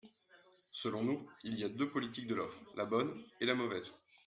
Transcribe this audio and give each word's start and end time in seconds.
Selon 0.71 1.03
nous, 1.03 1.27
il 1.43 1.59
y 1.59 1.63
a 1.63 1.69
deux 1.69 1.87
politiques 1.91 2.25
de 2.25 2.33
l’offre: 2.33 2.59
la 2.75 2.85
bonne 2.85 3.23
et 3.39 3.45
la 3.45 3.53
mauvaise. 3.53 3.93